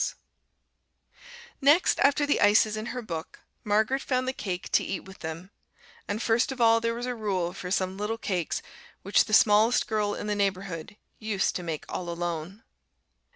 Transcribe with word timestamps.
CAKE 0.01 0.15
Next 1.61 1.99
after 1.99 2.25
the 2.25 2.41
ices 2.41 2.75
in 2.75 2.87
her 2.87 3.03
book, 3.03 3.41
Margaret 3.63 4.01
found 4.01 4.27
the 4.27 4.33
cake 4.33 4.67
to 4.71 4.83
eat 4.83 5.01
with 5.05 5.19
them, 5.19 5.51
and 6.07 6.19
first 6.23 6.51
of 6.51 6.59
all 6.59 6.81
there 6.81 6.95
was 6.95 7.05
a 7.05 7.13
rule 7.13 7.53
for 7.53 7.69
some 7.69 7.99
little 7.99 8.17
cakes 8.17 8.63
which 9.03 9.25
the 9.25 9.33
smallest 9.33 9.85
girl 9.85 10.15
in 10.15 10.25
the 10.25 10.33
neighborhood 10.33 10.97
used 11.19 11.55
to 11.57 11.61
make 11.61 11.85
all 11.87 12.09
alone. 12.09 12.63